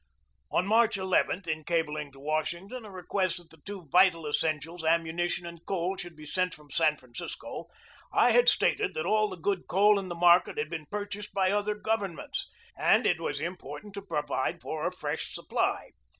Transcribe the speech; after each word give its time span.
On 0.51 0.65
March 0.65 0.97
n, 0.97 1.13
in 1.45 1.63
cabling 1.63 2.11
to 2.11 2.19
Washington 2.19 2.85
a 2.85 2.89
re 2.89 3.03
quest 3.07 3.37
that 3.37 3.51
the 3.51 3.61
two 3.63 3.87
vital 3.91 4.25
essentials, 4.25 4.83
ammunition 4.83 5.45
and 5.45 5.63
coal, 5.63 5.95
should 5.95 6.15
be 6.15 6.25
sent 6.25 6.55
from 6.55 6.71
San 6.71 6.97
Francisco, 6.97 7.67
I 8.11 8.31
had 8.31 8.49
stated 8.49 8.95
that 8.95 9.05
all 9.05 9.27
the 9.27 9.35
good 9.37 9.67
coal 9.67 9.99
in 9.99 10.09
the 10.09 10.15
market 10.15 10.57
had 10.57 10.71
been 10.71 10.87
pur 10.87 11.05
chased 11.05 11.35
by 11.35 11.51
other 11.51 11.75
governments, 11.75 12.49
and 12.75 13.05
it 13.05 13.21
was 13.21 13.39
important 13.39 13.93
to 13.93 14.01
provide 14.01 14.59
for 14.59 14.87
a 14.87 14.91
fresh 14.91 15.35
supply. 15.35 15.91